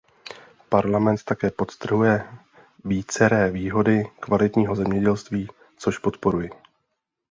Parlament 0.69 1.23
také 1.23 1.51
podtrhuje 1.51 2.27
víceré 2.85 3.51
výhody 3.51 4.03
kvalitního 4.19 4.75
zemědělství, 4.75 5.47
což 5.77 5.97
podporuji. 5.97 6.49